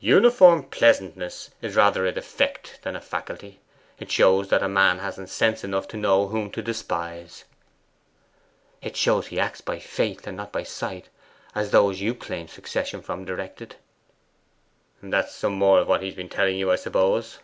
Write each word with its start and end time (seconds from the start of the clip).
'Uniform 0.00 0.64
pleasantness 0.64 1.50
is 1.62 1.76
rather 1.76 2.04
a 2.04 2.10
defect 2.10 2.80
than 2.82 2.96
a 2.96 3.00
faculty. 3.00 3.60
It 4.00 4.10
shows 4.10 4.48
that 4.48 4.60
a 4.60 4.68
man 4.68 4.98
hasn't 4.98 5.28
sense 5.28 5.62
enough 5.62 5.86
to 5.86 5.96
know 5.96 6.26
whom 6.26 6.50
to 6.50 6.60
despise.' 6.62 7.44
'It 8.82 8.96
shows 8.96 9.26
that 9.26 9.30
he 9.30 9.38
acts 9.38 9.60
by 9.60 9.78
faith 9.78 10.26
and 10.26 10.36
not 10.36 10.50
by 10.50 10.64
sight, 10.64 11.10
as 11.54 11.70
those 11.70 12.00
you 12.00 12.12
claim 12.16 12.48
succession 12.48 13.02
from 13.02 13.24
directed.' 13.24 13.76
'That's 15.00 15.36
some 15.36 15.52
more 15.52 15.78
of 15.78 15.86
what 15.86 16.02
he's 16.02 16.16
been 16.16 16.28
telling 16.28 16.56
you, 16.56 16.72
I 16.72 16.74
suppose! 16.74 17.38